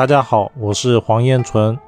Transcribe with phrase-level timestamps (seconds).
[0.00, 1.78] 大家好，我是黄彦纯。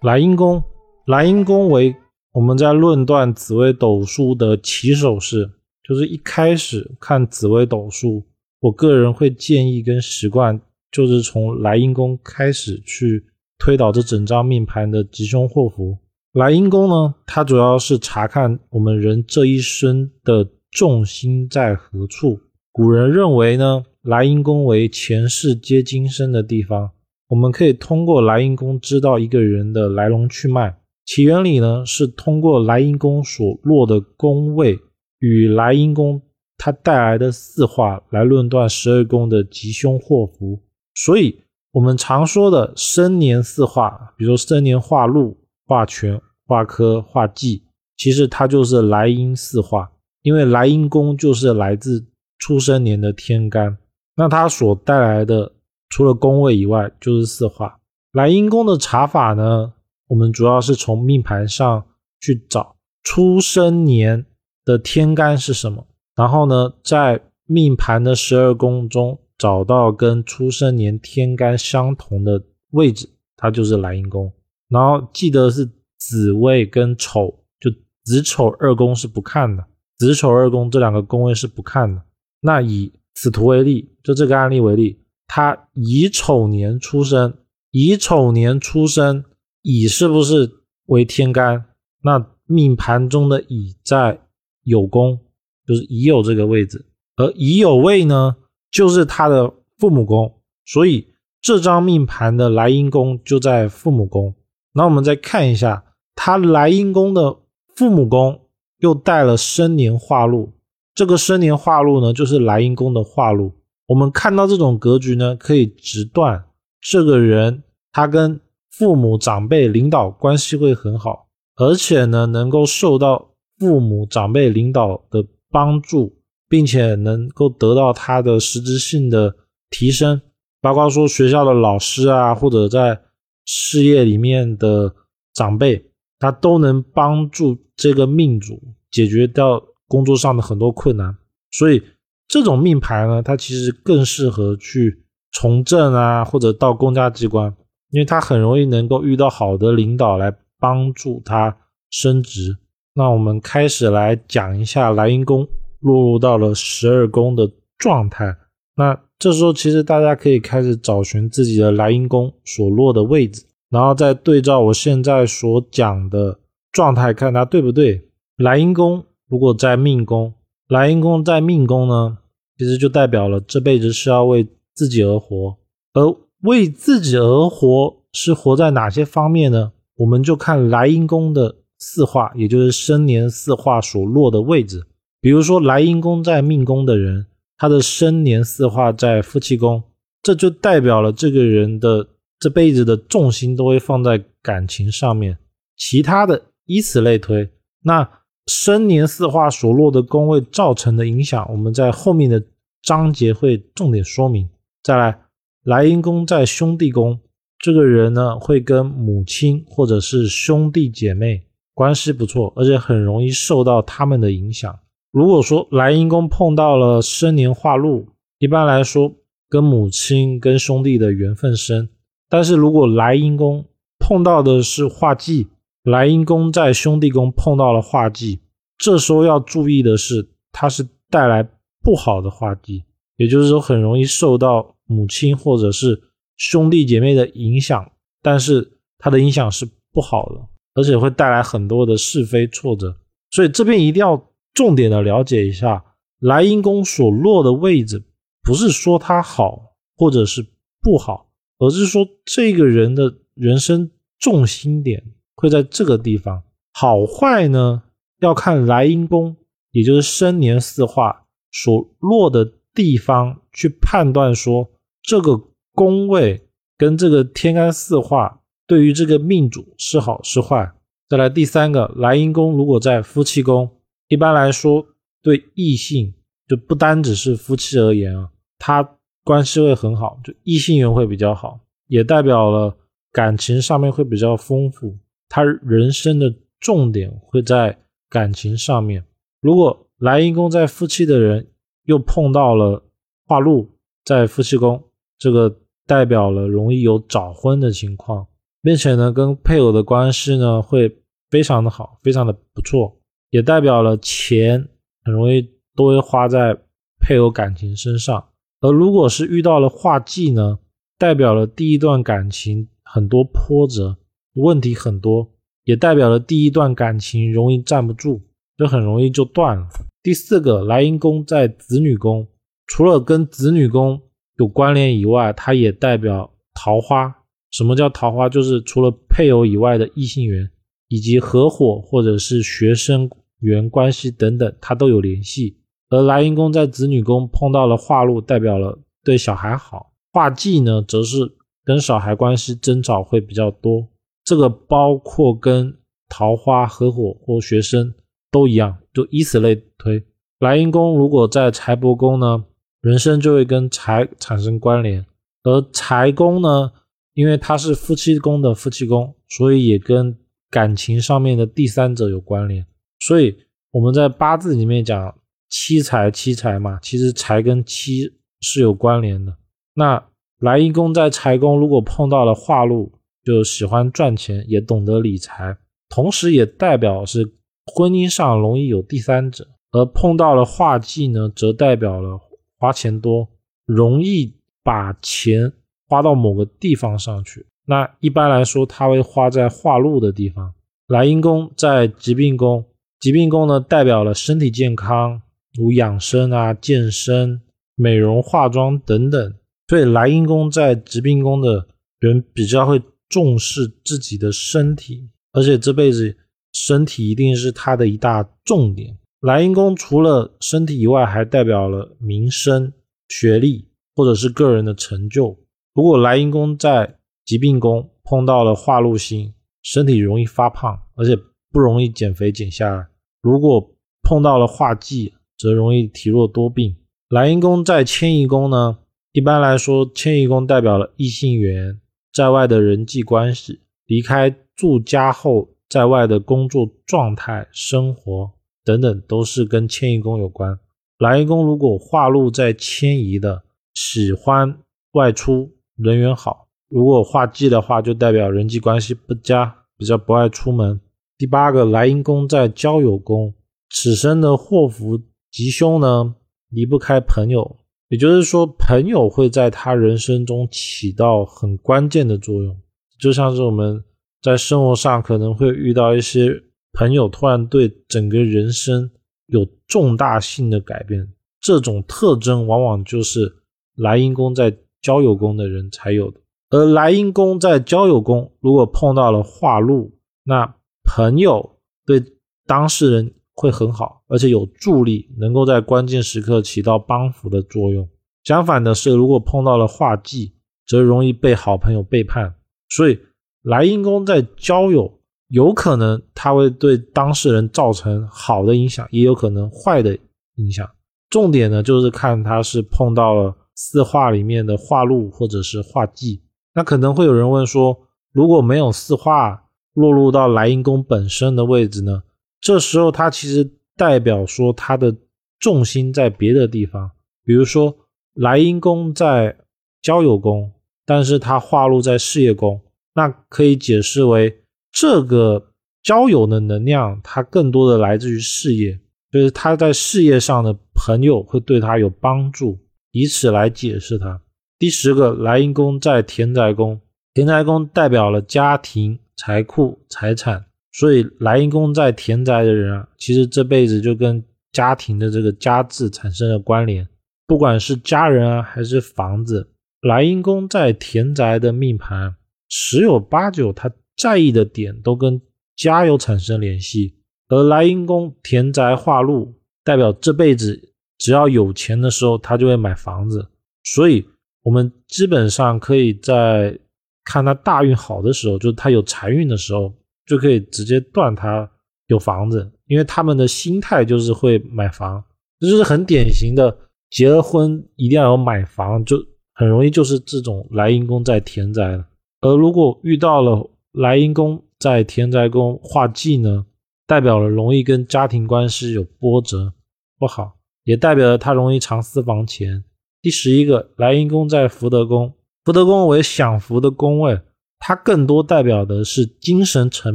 [0.00, 0.64] 莱茵宫，
[1.04, 1.94] 莱茵宫为
[2.32, 5.50] 我们在论断紫微斗数的起手式，
[5.86, 8.24] 就是一开始看紫微斗数，
[8.60, 10.58] 我个人会建议跟习惯，
[10.90, 13.26] 就是从莱茵宫开始去
[13.58, 15.98] 推导这整张命盘的吉凶祸福。
[16.32, 22.40] 莱茵宫呢，它主要是查看我们人这一生的重心在何处。
[22.72, 26.92] 古人认为呢，莱茵宫为前世接今生的地方。
[27.30, 30.76] 我们可以通过莱茵宫知道一个人的来龙去脉。
[31.06, 34.76] 起源里呢，是通过莱茵宫所落的宫位
[35.20, 36.20] 与莱茵宫
[36.58, 40.60] 它带来的四化来论断十二宫的吉凶祸福。
[40.92, 41.40] 所以，
[41.70, 45.38] 我们常说的生年四化，比如说生年化禄、
[45.68, 47.62] 化权、化科、化忌，
[47.96, 49.88] 其实它就是莱茵四化。
[50.22, 52.04] 因为莱茵宫就是来自
[52.40, 53.78] 出生年的天干，
[54.16, 55.52] 那它所带来的。
[55.90, 57.78] 除了宫位以外，就是四化。
[58.12, 59.74] 莱茵宫的查法呢，
[60.06, 61.84] 我们主要是从命盘上
[62.20, 64.24] 去找出生年
[64.64, 74.32] 的天干是什么，然后呢，在命盘的十二宫中找到跟出生年天干相同的位置，它就是莱茵宫。
[74.68, 75.68] 然后记得是
[75.98, 77.70] 子位跟丑，就
[78.04, 79.64] 子丑二宫是不看的，
[79.98, 82.02] 子丑二宫这两个宫位是不看的。
[82.40, 84.98] 那以此图为例，就这个案例为例。
[85.32, 87.32] 他乙丑年出生，
[87.70, 89.24] 乙丑年出生，
[89.62, 90.50] 乙是不是
[90.86, 91.66] 为天干？
[92.02, 94.22] 那命盘中的乙在
[94.64, 95.20] 酉宫，
[95.64, 98.34] 就是乙酉这个位置，而乙酉位呢，
[98.72, 101.06] 就是他的父母宫，所以
[101.40, 104.34] 这张命盘的莱茵宫就在父母宫。
[104.72, 105.84] 那我们再看一下，
[106.16, 107.36] 他莱茵宫的
[107.76, 110.54] 父母宫又带了生年化禄，
[110.92, 113.52] 这个生年化禄呢，就是莱茵宫的化禄。
[113.90, 116.44] 我们看到这种格局呢，可以直断
[116.80, 126.16] 这个人他跟父母长辈领导关系会很好，而且呢能够受到父母长辈领导的帮助，
[126.48, 129.34] 并且能够得到他的实质性的
[129.70, 130.22] 提升，
[130.60, 133.00] 包括说学校的老师啊，或者在
[133.44, 134.94] 事业里面的
[135.34, 135.90] 长辈，
[136.20, 138.62] 他都能帮助这个命主
[138.92, 141.18] 解决掉工作上的很多困难，
[141.50, 141.82] 所以。
[142.30, 145.02] 这种命牌呢，它其实更适合去
[145.32, 147.52] 从政啊，或者到公家机关，
[147.90, 151.56] 因为它很容易能够遇到好的领导来帮助他
[151.90, 152.56] 升职。
[152.94, 155.48] 那我们开始来讲一下莱茵宫
[155.80, 158.36] 落入到了十二宫的状态。
[158.76, 166.38] 那这时候其实大家可以开始找寻自己的莱茵宫所落的位置，然后再对照我现在所讲的
[166.70, 168.08] 状态，看它对不对。
[168.36, 170.32] 莱茵宫如果在命宫，
[170.70, 172.18] 莱茵宫在命宫呢？
[172.56, 175.56] 其实就代表了这辈子是要为自己而活，
[175.94, 179.72] 而为自己而活是活在哪些方面呢？
[179.96, 184.86] 我们就看莱茵宫的四化，也就是生年四化所落的位置。
[185.20, 187.26] 比如说莱茵宫在命宫的人，
[187.58, 189.82] 他的生年四化在夫妻宫，
[190.22, 192.06] 这就代表了这个人的
[192.38, 195.36] 这辈子的重心都会放在感情上面。
[195.76, 197.50] 其他的以此类推，
[197.82, 198.08] 那。
[198.52, 202.42] 生年四化所落的宫位造成的影响，我们在后面的
[202.82, 204.48] 章节会重点说明。
[204.82, 205.20] 再来，
[205.62, 207.20] 莱茵宫在兄弟宫，
[207.60, 211.44] 这个人呢会跟母亲或者是兄弟姐妹
[211.74, 214.76] 关系不错，而且很容易受到他们的影响。
[215.12, 218.08] 如果说莱茵宫碰到了生年化禄，
[218.40, 219.14] 一般来说
[219.48, 221.88] 跟母亲跟兄弟的缘分深。
[222.28, 223.64] 但是如果莱茵宫
[224.00, 225.46] 碰到的是化忌，
[225.82, 228.40] 莱茵宫在兄弟宫碰到了化忌，
[228.76, 231.42] 这时候要注意的是，它是带来
[231.82, 232.84] 不好的化忌，
[233.16, 236.00] 也就是说很容易受到母亲或者是
[236.36, 237.92] 兄弟姐妹的影响，
[238.22, 240.40] 但是它的影响是不好的，
[240.74, 242.94] 而且会带来很多的是非挫折。
[243.30, 245.82] 所以这边一定要重点的了解一下
[246.18, 248.04] 莱茵宫所落的位置，
[248.42, 250.44] 不是说它好或者是
[250.82, 255.02] 不好，而是说这个人的人生重心点。
[255.40, 256.42] 会在这个地方
[256.72, 257.82] 好坏呢？
[258.20, 259.34] 要看莱茵宫，
[259.70, 264.70] 也就是生年四化所落的地方去判断，说
[265.02, 265.40] 这个
[265.72, 266.46] 宫位
[266.76, 270.70] 跟这个天干四化对于这个命主是好是坏。
[271.08, 273.70] 再来第三个，莱茵宫如果在夫妻宫，
[274.08, 274.86] 一般来说
[275.22, 276.12] 对异性
[276.46, 278.28] 就不单只是夫妻而言啊，
[278.58, 282.76] 他关系会很好，就异性缘会比较好，也代表了
[283.12, 284.98] 感情上面会比较丰富。
[285.30, 287.78] 他人生的重点会在
[288.10, 289.02] 感情上面。
[289.40, 291.48] 如果莱茵宫在夫妻的人
[291.84, 292.84] 又碰到了
[293.26, 293.70] 化禄
[294.04, 294.82] 在夫妻宫，
[295.18, 298.26] 这个代表了容易有早婚的情况，
[298.60, 301.00] 并且呢，跟配偶的关系呢会
[301.30, 302.98] 非常的好，非常的不错，
[303.30, 304.68] 也代表了钱
[305.04, 306.58] 很容易都会花在
[306.98, 308.26] 配偶感情身上。
[308.60, 310.58] 而如果是遇到了化忌呢，
[310.98, 313.96] 代表了第一段感情很多波折，
[314.34, 315.28] 问题很多，
[315.64, 318.20] 也代表了第一段感情容易站不住，
[318.56, 319.68] 就很容易就断了。
[320.02, 322.26] 第四个莱茵宫在子女宫，
[322.66, 324.00] 除了跟子女宫
[324.36, 327.14] 有关联以外，它也代表桃花。
[327.50, 328.28] 什么叫桃花？
[328.28, 330.48] 就是除了配偶以外的异性缘，
[330.88, 333.10] 以及合伙或者是学生
[333.40, 335.58] 缘关系等等，它都有联系。
[335.88, 341.32] 而莱茵宫在子女宫碰到了化禄，代表了对小孩好；化忌呢，则是
[341.64, 343.88] 跟小孩关系争吵会比较多。
[344.30, 345.76] 这个包括跟
[346.08, 347.92] 桃花、合伙或学生
[348.30, 350.00] 都一样，就以此类推。
[350.38, 352.44] 莱茵宫如果在财帛宫呢，
[352.80, 355.02] 人生就会跟财产生关联；
[355.42, 356.70] 而财宫呢，
[357.14, 360.16] 因为它是夫妻宫的夫妻宫，所以也跟
[360.48, 362.64] 感情上面的第三者有关联。
[363.00, 363.36] 所以
[363.72, 365.12] 我们在八字里面讲。
[365.52, 368.08] 七财七财嘛，其实财跟七
[368.40, 369.36] 是有关联的。
[369.74, 370.00] 那
[370.38, 372.92] 莱茵宫在财宫，如果碰到了化禄，
[373.30, 375.56] 就喜欢赚钱，也懂得理财，
[375.88, 377.32] 同时也代表是
[377.66, 379.46] 婚姻上容易有第三者。
[379.70, 382.18] 而碰到了化忌呢，则代表了
[382.58, 383.28] 花钱多，
[383.66, 384.34] 容易
[384.64, 385.52] 把钱
[385.88, 387.46] 花到某个地方上去。
[387.66, 390.52] 那一般来说，他会花在化禄的地方。
[390.88, 392.64] 来阴宫在疾病宫，
[392.98, 395.22] 疾病宫呢代表了身体健康。
[395.54, 397.40] 如养生啊、健身、
[397.74, 399.34] 美容、化妆等等，
[399.66, 401.66] 所以来阴宫在疾病宫的
[401.98, 402.80] 人比较会
[403.10, 406.16] 重视自己的身体，而且这辈子
[406.52, 408.96] 身体一定是他的一大重点。
[409.20, 412.72] 莱茵宫除了身体以外，还代表了名声、
[413.08, 415.38] 学历或者是个人的成就。
[415.74, 416.96] 如果莱茵宫在
[417.26, 421.16] 疾病宫碰到了化禄星，身体容易发胖，而且
[421.50, 422.86] 不容易减肥减下来。
[423.20, 426.76] 如果碰到了化忌，则容易体弱多病。
[427.08, 428.78] 莱茵宫在迁移宫呢，
[429.12, 431.79] 一般来说，迁移宫代表了异性缘，
[432.12, 438.32] 在外的人际关系，离开住家后在外的工作状态、生活
[438.64, 440.58] 等等，都是跟迁移宫有关。
[440.98, 443.42] 莱茵宫如果化禄在迁移的，
[443.74, 444.58] 喜欢
[444.92, 450.80] 外出，人缘好；如果化忌的话，就代表人际关系不佳，比较不爱出门。
[451.16, 453.34] 第八个，莱茵宫在交友宫，
[453.70, 455.00] 此生的祸福。
[455.30, 456.16] 吉凶呢，
[456.48, 457.59] 离不开朋友，
[457.90, 462.56] 也就是说，朋友会在他人生中起到很关键的作用。
[463.00, 463.82] 就像是我们
[464.22, 466.40] 在生活上可能会遇到一些
[466.72, 468.88] 朋友，突然对整个人生
[469.26, 473.34] 有重大性的改变，这种特征往往就是
[473.74, 476.20] 莱茵宫在交友宫的人才有的。
[476.50, 480.54] 而莱茵宫在交友宫，如果碰到了化禄，那
[480.84, 482.00] 朋友对
[482.46, 483.14] 当事人。
[483.40, 487.88] 会很好，而且有助力，能够在关键时刻起到帮扶的作用。
[488.22, 490.34] 相反的是，如果碰到了化忌，
[490.66, 492.34] 则容易被好朋友背叛。
[492.68, 492.98] 所以，
[493.42, 499.96] 来阴宫在交友，有可能他会对当事人造成好的影响，也有可能坏的
[500.34, 500.68] 影响。
[501.08, 506.22] 重点呢，就是看他是碰到了四化里面的化禄或者是化忌。
[506.54, 507.78] 那可能会有人问说，
[508.12, 512.02] 如果没有四化落入到来阴宫本身的位置呢？
[512.50, 514.92] 这时候，它其实代表说他的
[515.38, 516.90] 重心在别的地方，
[517.24, 517.72] 比如说
[518.14, 519.36] 莱茵宫在
[519.80, 520.50] 交友宫，
[520.84, 522.60] 但是它化禄在事业宫，
[522.92, 524.42] 那可以解释为
[524.72, 525.52] 这个
[525.84, 528.80] 交友的能量，它更多的来自于事业，
[529.12, 532.58] 就是他在事业上的朋友会对他有帮助，
[532.90, 534.20] 以此来解释它。
[534.58, 536.80] 第十个，莱茵宫在田宅宫，
[537.14, 540.46] 田宅宫代表了家庭、财库、财产。
[540.72, 544.22] 所以莱茵宫在田宅的人啊，其实这辈子就跟
[544.52, 546.88] 家庭的这个家字产生了关联，
[547.26, 549.48] 不管是家人啊还是房子，
[549.80, 552.14] 莱茵宫在田宅的命盘
[552.48, 555.20] 十有八九，他在意的点都跟
[555.56, 556.96] 家有产生联系。
[557.28, 559.34] 而莱茵宫田宅化禄，
[559.64, 563.26] 代表这辈子只要有钱的时候，他就会买房子。
[563.64, 564.06] 所以
[564.42, 566.56] 我们基本上可以在
[567.04, 569.74] 看他大运好的时候，就是他有财运的时候。
[570.10, 571.48] 就可以直接断他
[571.86, 575.04] 有房子，因为他们的心态就是会买房，
[575.38, 576.58] 这就是很典型的
[576.90, 578.96] 结了婚一定要有买房，就
[579.34, 581.86] 很容易就是这种来阴宫在田宅了。
[582.22, 586.44] 而如果遇到了来阴宫在田宅宫化忌呢，
[586.88, 589.52] 代表了容易跟家庭关系有波折，
[589.96, 590.32] 不好，
[590.64, 592.64] 也代表了他容易藏私房钱。
[593.00, 595.14] 第十一个来阴宫在福德宫，
[595.44, 597.20] 福德宫为享福的宫位，
[597.60, 599.94] 它更多代表的是精神层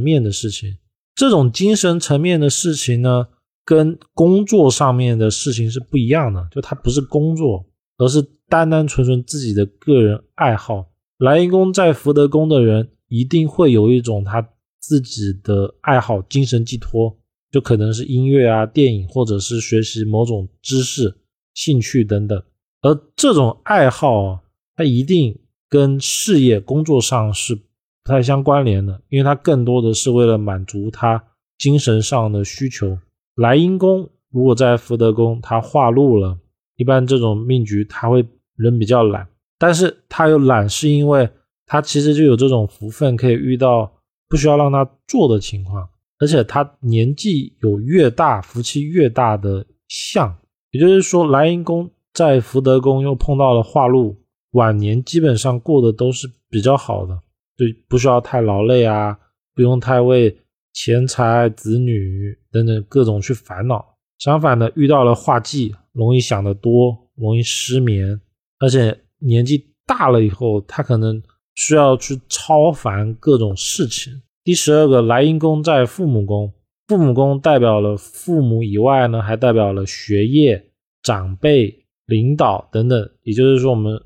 [0.00, 0.78] 面的事情。
[1.14, 3.26] 这种精神层面的事情呢，
[3.64, 7.66] 跟工作上面的事情是不一样的，就它不是工作，
[7.98, 10.86] 而是单单纯纯自己的个人爱好。
[11.18, 14.46] 莱茵宫在福德宫的人，一定会有一种他
[14.80, 17.16] 自己的爱好、精神寄托，
[17.50, 21.16] 就可能是音乐啊、电影，或者是学习某种知识、
[21.54, 22.40] 兴趣等等。
[22.82, 24.40] 而这种爱好啊，
[24.76, 25.36] 它一定
[25.68, 27.58] 跟事业、工作上是。
[28.04, 31.24] 不太相关联的，因为他更多的是为了满足他
[31.58, 32.96] 精神上的需求。
[33.34, 36.38] 莱茵宫如果在福德宫，他化禄了，
[36.76, 39.26] 一般这种命局他会人比较懒，
[39.58, 41.28] 但是他又懒是因为
[41.66, 43.92] 他其实就有这种福分可以遇到
[44.28, 45.88] 不需要让他做的情况，
[46.20, 50.32] 而且他年纪有越大福气越大的相，
[50.70, 54.16] 也就是说莱茵宫在福德宫又碰到了化禄，
[54.56, 57.14] 晚年基本上过得都是比较好的。
[57.56, 59.18] 就不需要太劳累啊，
[59.54, 60.36] 不用太为
[60.74, 63.82] 钱财、子女等等各种去烦恼。
[64.18, 68.20] 相反的，遇到了化忌，容易想得多，容易失眠，
[68.58, 71.22] 而且年纪大了以后，他可能
[71.54, 74.12] 需要去超凡各种事情。
[74.44, 76.52] 第十二个，莱茵宫在父母宫，
[76.88, 80.62] 父母宫代表了父母以外呢，还代表了学业、
[81.02, 83.98] 长辈、领导等等，也就是说，我们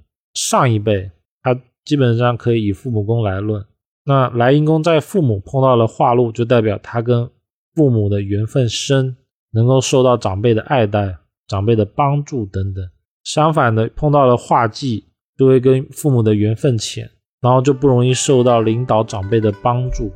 [0.49, 1.11] 上一辈
[1.43, 1.61] 他。
[1.83, 3.65] 基本上可以以父母宫来论，
[4.05, 7.29] 那莱茵宫在父母碰到了化禄，就代表他跟
[7.75, 9.17] 父母的缘分深，
[9.53, 11.17] 能够受到长辈的爱戴、
[11.49, 12.85] 长辈的帮助等等。
[13.25, 15.07] 相反的，碰到了化忌，
[15.39, 20.13] 就会跟父母的缘分浅，然后就不容易受到领导长辈的帮助。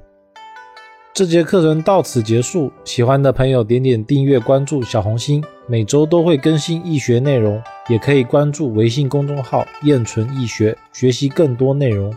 [1.14, 12.14] 这节课程到此结束，喜欢的朋友点点订阅、关注小红心，每周都会更新易学内容，也可以关注微信公众号“燕纯易学”，学习更多内容。